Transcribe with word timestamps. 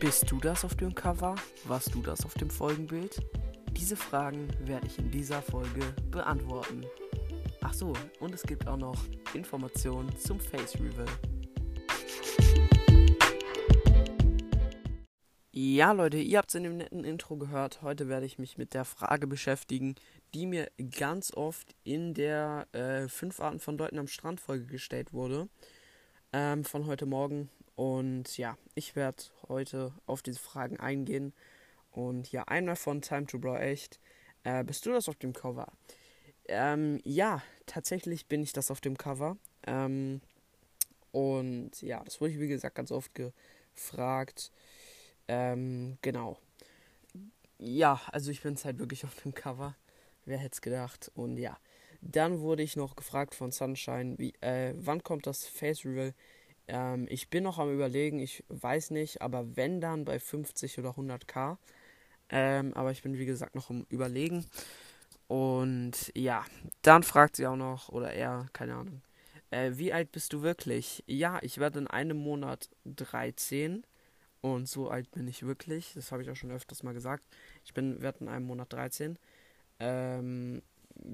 Bist 0.00 0.30
du 0.30 0.40
das 0.40 0.64
auf 0.64 0.74
dem 0.76 0.94
Cover? 0.94 1.34
Warst 1.64 1.94
du 1.94 2.00
das 2.00 2.24
auf 2.24 2.32
dem 2.32 2.48
Folgenbild? 2.48 3.20
Diese 3.72 3.96
Fragen 3.96 4.48
werde 4.60 4.86
ich 4.86 4.98
in 4.98 5.10
dieser 5.10 5.42
Folge 5.42 5.82
beantworten. 6.10 6.86
Ach 7.60 7.74
so, 7.74 7.92
und 8.18 8.32
es 8.32 8.42
gibt 8.42 8.66
auch 8.66 8.78
noch 8.78 8.96
Informationen 9.34 10.16
zum 10.16 10.40
Face 10.40 10.76
Reveal. 10.76 11.04
Ja, 15.52 15.92
Leute, 15.92 16.16
ihr 16.16 16.38
habt 16.38 16.48
es 16.48 16.54
in 16.54 16.62
dem 16.62 16.78
netten 16.78 17.04
Intro 17.04 17.36
gehört. 17.36 17.82
Heute 17.82 18.08
werde 18.08 18.24
ich 18.24 18.38
mich 18.38 18.56
mit 18.56 18.72
der 18.72 18.86
Frage 18.86 19.26
beschäftigen, 19.26 19.96
die 20.32 20.46
mir 20.46 20.70
ganz 20.98 21.30
oft 21.34 21.76
in 21.84 22.14
der 22.14 22.66
äh, 22.72 23.06
fünf 23.06 23.38
Arten 23.38 23.60
von 23.60 23.76
Leuten 23.76 23.98
am 23.98 24.06
Strand 24.06 24.40
Folge 24.40 24.64
gestellt 24.64 25.12
wurde. 25.12 25.50
Ähm, 26.32 26.64
von 26.64 26.86
heute 26.86 27.04
Morgen. 27.04 27.50
Und 27.80 28.36
ja, 28.36 28.58
ich 28.74 28.94
werde 28.94 29.22
heute 29.48 29.94
auf 30.04 30.20
diese 30.20 30.38
Fragen 30.38 30.78
eingehen. 30.78 31.32
Und 31.90 32.30
ja, 32.30 32.42
einmal 32.42 32.76
von 32.76 33.00
Time 33.00 33.24
to 33.24 33.38
Brawl 33.38 33.58
echt. 33.58 33.98
Äh, 34.44 34.64
bist 34.64 34.84
du 34.84 34.90
das 34.90 35.08
auf 35.08 35.16
dem 35.16 35.32
Cover? 35.32 35.66
Ähm, 36.46 37.00
ja, 37.04 37.42
tatsächlich 37.64 38.26
bin 38.26 38.42
ich 38.42 38.52
das 38.52 38.70
auf 38.70 38.82
dem 38.82 38.98
Cover. 38.98 39.38
Ähm, 39.66 40.20
und 41.10 41.80
ja, 41.80 42.04
das 42.04 42.20
wurde 42.20 42.34
ich 42.34 42.38
wie 42.38 42.48
gesagt 42.48 42.74
ganz 42.74 42.92
oft 42.92 43.12
gefragt. 43.14 44.52
Ähm, 45.26 45.96
genau. 46.02 46.36
Ja, 47.56 47.98
also 48.08 48.30
ich 48.30 48.42
bin 48.42 48.52
es 48.52 48.66
halt 48.66 48.78
wirklich 48.78 49.04
auf 49.06 49.14
dem 49.22 49.32
Cover. 49.32 49.74
Wer 50.26 50.36
hätte 50.36 50.52
es 50.52 50.60
gedacht? 50.60 51.10
Und 51.14 51.38
ja. 51.38 51.56
Dann 52.02 52.40
wurde 52.40 52.62
ich 52.62 52.76
noch 52.76 52.94
gefragt 52.94 53.34
von 53.34 53.52
Sunshine, 53.52 54.18
wie, 54.18 54.34
äh, 54.42 54.74
wann 54.76 55.02
kommt 55.02 55.26
das 55.26 55.46
Face 55.46 55.86
Reveal? 55.86 56.12
Ähm, 56.68 57.06
ich 57.10 57.28
bin 57.30 57.44
noch 57.44 57.58
am 57.58 57.72
überlegen, 57.72 58.20
ich 58.20 58.44
weiß 58.48 58.90
nicht, 58.90 59.22
aber 59.22 59.56
wenn 59.56 59.80
dann 59.80 60.04
bei 60.04 60.18
50 60.18 60.78
oder 60.78 60.90
100k. 60.90 61.56
Ähm, 62.30 62.72
aber 62.74 62.92
ich 62.92 63.02
bin 63.02 63.18
wie 63.18 63.26
gesagt 63.26 63.54
noch 63.54 63.70
am 63.70 63.86
überlegen. 63.90 64.46
Und 65.28 66.12
ja, 66.16 66.44
dann 66.82 67.02
fragt 67.02 67.36
sie 67.36 67.46
auch 67.46 67.56
noch, 67.56 67.88
oder 67.90 68.12
er, 68.12 68.46
keine 68.52 68.74
Ahnung. 68.74 69.02
Äh, 69.50 69.72
wie 69.74 69.92
alt 69.92 70.12
bist 70.12 70.32
du 70.32 70.42
wirklich? 70.42 71.04
Ja, 71.06 71.38
ich 71.42 71.58
werde 71.58 71.80
in 71.80 71.86
einem 71.86 72.16
Monat 72.16 72.68
13. 72.84 73.84
Und 74.40 74.68
so 74.68 74.88
alt 74.88 75.10
bin 75.10 75.28
ich 75.28 75.44
wirklich. 75.44 75.92
Das 75.94 76.12
habe 76.12 76.22
ich 76.22 76.30
auch 76.30 76.36
schon 76.36 76.50
öfters 76.50 76.82
mal 76.82 76.94
gesagt. 76.94 77.24
Ich 77.64 77.74
bin, 77.74 78.00
werde 78.00 78.20
in 78.20 78.28
einem 78.28 78.46
Monat 78.46 78.72
13. 78.72 79.18
Ähm, 79.80 80.62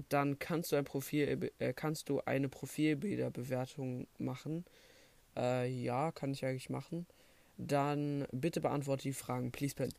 dann 0.09 0.39
kannst 0.39 0.73
du 0.73 0.77
ein 0.77 0.85
Profil, 0.85 1.51
äh, 1.59 1.73
kannst 1.73 2.09
du 2.09 2.21
eine 2.25 2.49
Profilbilderbewertung 2.49 4.07
machen. 4.19 4.65
Äh, 5.37 5.69
ja, 5.69 6.13
kann 6.13 6.33
ich 6.33 6.45
eigentlich 6.45 6.71
machen. 6.71 7.07
Dann 7.59 8.27
bitte 8.33 8.61
beantworte 8.61 9.05
die 9.05 9.13
Fragen. 9.13 9.53
Please 9.53 9.75
pen. 9.75 9.93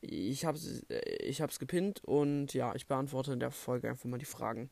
Ich 0.00 0.44
habe 0.44 0.58
es 0.58 0.82
äh, 0.90 1.00
ich 1.22 1.40
hab's 1.40 1.58
gepinnt 1.58 2.04
und 2.04 2.54
ja, 2.54 2.74
ich 2.74 2.86
beantworte 2.86 3.32
in 3.32 3.40
der 3.40 3.52
Folge 3.52 3.88
einfach 3.88 4.08
mal 4.08 4.18
die 4.18 4.24
Fragen. 4.24 4.70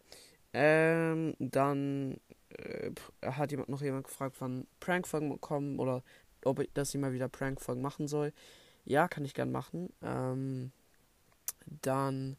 Ähm, 0.53 1.35
dann 1.39 2.19
äh, 2.51 2.91
hat 3.23 3.53
jemand 3.53 3.69
noch 3.69 3.83
jemand 3.83 4.05
gefragt, 4.07 4.37
wann 4.41 4.67
Prankfolgen 4.81 5.41
kommen 5.41 5.79
oder 5.79 6.03
ob 6.45 6.61
ich, 6.61 6.71
dass 6.75 6.95
ich 6.95 7.01
mal 7.01 7.13
wieder 7.13 7.29
Prankfolgen 7.29 7.83
machen 7.83 8.09
soll. 8.09 8.33
Ja, 8.85 9.09
kann 9.09 9.25
ich 9.25 9.35
gern 9.35 9.53
machen. 9.53 9.93
Ähm, 10.03 10.73
dann 11.83 12.37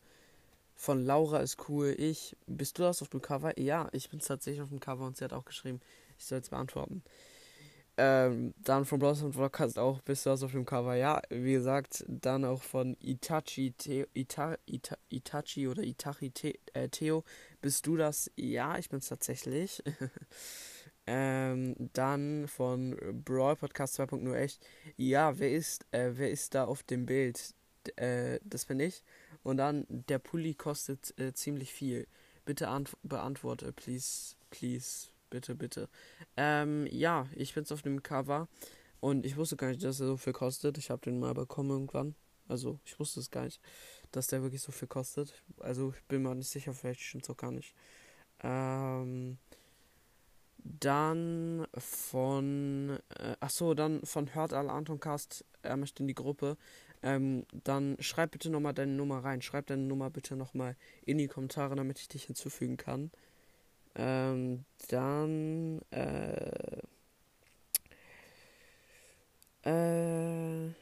von 0.75 1.05
Laura 1.05 1.39
ist 1.39 1.69
cool. 1.69 1.95
Ich, 1.97 2.35
bist 2.47 2.79
du 2.79 2.83
das 2.83 3.01
auf 3.01 3.09
dem 3.09 3.21
Cover? 3.21 3.57
Ja, 3.59 3.87
ich 3.93 4.09
bin 4.09 4.19
tatsächlich 4.19 4.61
auf 4.61 4.69
dem 4.69 4.79
Cover 4.79 5.05
und 5.05 5.15
sie 5.15 5.23
hat 5.23 5.33
auch 5.33 5.45
geschrieben, 5.45 5.79
ich 6.17 6.25
soll 6.25 6.39
es 6.39 6.49
beantworten. 6.49 7.03
Ähm, 7.97 8.53
dann 8.57 8.85
von 8.85 8.99
Blossom 8.99 9.31
Podcast 9.31 9.77
auch, 9.77 10.01
bist 10.01 10.25
du 10.25 10.29
das 10.29 10.43
auf 10.43 10.51
dem 10.51 10.65
Cover? 10.65 10.95
Ja, 10.95 11.21
wie 11.29 11.53
gesagt, 11.53 12.05
dann 12.07 12.45
auch 12.45 12.61
von 12.63 12.95
Itachi, 13.01 13.73
Theo, 13.77 14.05
Ita, 14.13 14.57
Ita, 14.65 14.97
Itachi 15.09 15.67
oder 15.67 15.83
Itachi 15.83 16.31
Te, 16.31 16.53
äh, 16.73 16.87
Theo, 16.87 17.23
bist 17.61 17.85
du 17.85 17.97
das? 17.97 18.31
Ja, 18.37 18.77
ich 18.77 18.89
bin 18.89 18.99
es 18.99 19.09
tatsächlich. 19.09 19.83
ähm, 21.07 21.75
dann 21.93 22.47
von 22.47 22.95
Brawl 23.25 23.57
Podcast 23.57 23.99
2.0 23.99 24.33
echt. 24.35 24.65
Ja, 24.95 25.37
wer 25.37 25.51
ist, 25.51 25.85
äh, 25.91 26.11
wer 26.13 26.31
ist 26.31 26.55
da 26.55 26.65
auf 26.65 26.83
dem 26.83 27.05
Bild? 27.05 27.53
D 27.85 27.91
äh, 27.97 28.39
das 28.43 28.65
bin 28.65 28.79
ich. 28.79 29.03
Und 29.43 29.57
dann, 29.57 29.85
der 29.89 30.19
Pulli 30.19 30.53
kostet 30.53 31.13
äh, 31.19 31.33
ziemlich 31.33 31.73
viel. 31.73 32.07
Bitte 32.45 32.67
beantworte, 33.03 33.71
please, 33.73 34.35
please, 34.49 35.09
bitte, 35.31 35.55
bitte. 35.55 35.89
Ähm, 36.37 36.87
ja, 36.91 37.27
ich 37.35 37.55
bin's 37.55 37.71
auf 37.71 37.81
dem 37.81 38.03
Cover. 38.03 38.47
Und 38.99 39.25
ich 39.25 39.35
wusste 39.35 39.55
gar 39.55 39.69
nicht, 39.69 39.83
dass 39.83 39.99
er 39.99 40.05
so 40.05 40.17
viel 40.17 40.33
kostet. 40.33 40.77
Ich 40.77 40.91
habe 40.91 41.01
den 41.01 41.19
mal 41.19 41.33
bekommen 41.33 41.71
irgendwann. 41.71 42.13
Also, 42.47 42.79
ich 42.85 42.99
wusste 42.99 43.19
es 43.19 43.31
gar 43.31 43.45
nicht, 43.45 43.59
dass 44.11 44.27
der 44.27 44.43
wirklich 44.43 44.61
so 44.61 44.71
viel 44.71 44.87
kostet. 44.87 45.33
Also, 45.59 45.91
ich 45.95 46.03
bin 46.03 46.21
mir 46.21 46.35
nicht 46.35 46.49
sicher, 46.49 46.73
vielleicht 46.73 47.01
stimmt 47.01 47.23
es 47.23 47.29
auch 47.31 47.37
gar 47.37 47.51
nicht. 47.51 47.73
Ähm, 48.43 49.39
dann 50.63 51.65
von, 51.75 52.99
äh, 53.17 53.35
ach 53.39 53.49
so, 53.49 53.73
dann 53.73 54.05
von 54.05 54.35
Hört 54.35 54.53
alle 54.53 54.71
Anton 54.71 54.99
Cast, 54.99 55.45
er 55.63 55.77
möchte 55.77 56.03
in 56.03 56.07
die 56.07 56.13
Gruppe. 56.13 56.57
Ähm, 57.03 57.45
dann 57.63 57.97
schreib 57.99 58.31
bitte 58.31 58.51
nochmal 58.51 58.73
deine 58.73 58.91
Nummer 58.91 59.23
rein. 59.23 59.41
Schreib 59.41 59.67
deine 59.67 59.83
Nummer 59.83 60.11
bitte 60.11 60.35
nochmal 60.35 60.75
in 61.03 61.17
die 61.17 61.27
Kommentare, 61.27 61.75
damit 61.75 61.99
ich 61.99 62.07
dich 62.07 62.25
hinzufügen 62.25 62.77
kann. 62.77 63.11
Ähm, 63.95 64.65
dann, 64.89 65.81
äh, 65.91 66.81
äh, 69.63 70.73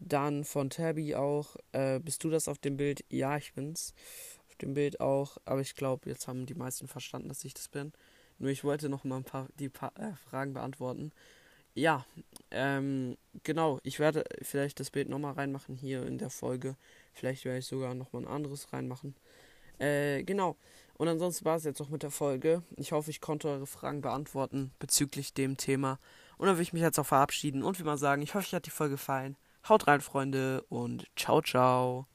dann 0.00 0.44
von 0.44 0.70
Tabby 0.70 1.14
auch. 1.14 1.56
Äh, 1.72 2.00
bist 2.00 2.24
du 2.24 2.30
das 2.30 2.48
auf 2.48 2.58
dem 2.58 2.76
Bild? 2.76 3.04
Ja, 3.10 3.36
ich 3.36 3.54
bin's. 3.54 3.94
Auf 4.48 4.56
dem 4.56 4.74
Bild 4.74 5.00
auch. 5.00 5.36
Aber 5.44 5.60
ich 5.60 5.74
glaube, 5.74 6.08
jetzt 6.08 6.28
haben 6.28 6.46
die 6.46 6.54
meisten 6.54 6.88
verstanden, 6.88 7.28
dass 7.28 7.44
ich 7.44 7.54
das 7.54 7.68
bin. 7.68 7.92
Nur 8.38 8.50
ich 8.50 8.64
wollte 8.64 8.88
noch 8.88 9.04
mal 9.04 9.18
ein 9.18 9.24
paar 9.24 9.48
die 9.58 9.68
paar, 9.68 9.92
äh, 9.98 10.14
Fragen 10.28 10.54
beantworten. 10.54 11.12
Ja, 11.74 12.04
ähm, 12.50 13.16
genau. 13.44 13.80
Ich 13.84 13.98
werde 14.00 14.24
vielleicht 14.42 14.80
das 14.80 14.90
Bild 14.90 15.08
nochmal 15.08 15.34
reinmachen 15.34 15.76
hier 15.76 16.04
in 16.06 16.18
der 16.18 16.30
Folge. 16.30 16.76
Vielleicht 17.12 17.44
werde 17.44 17.58
ich 17.60 17.66
sogar 17.66 17.94
nochmal 17.94 18.22
ein 18.22 18.28
anderes 18.28 18.72
reinmachen. 18.72 19.14
Äh, 19.80 20.22
genau. 20.24 20.56
Und 20.94 21.08
ansonsten 21.08 21.46
war 21.46 21.56
es 21.56 21.64
jetzt 21.64 21.80
auch 21.80 21.88
mit 21.88 22.02
der 22.02 22.10
Folge. 22.10 22.62
Ich 22.76 22.92
hoffe, 22.92 23.10
ich 23.10 23.20
konnte 23.20 23.48
eure 23.48 23.66
Fragen 23.66 24.02
beantworten 24.02 24.72
bezüglich 24.78 25.32
dem 25.32 25.56
Thema. 25.56 25.98
Und 26.36 26.46
dann 26.46 26.56
will 26.56 26.62
ich 26.62 26.72
mich 26.74 26.82
jetzt 26.82 26.98
auch 26.98 27.06
verabschieden 27.06 27.62
und 27.62 27.78
wie 27.78 27.84
mal 27.84 27.98
sagen, 27.98 28.22
ich 28.22 28.34
hoffe, 28.34 28.46
euch 28.46 28.54
hat 28.54 28.66
die 28.66 28.70
Folge 28.70 28.94
gefallen. 28.94 29.36
Haut 29.68 29.86
rein, 29.86 30.00
Freunde, 30.00 30.62
und 30.68 31.06
ciao, 31.16 31.40
ciao. 31.42 32.06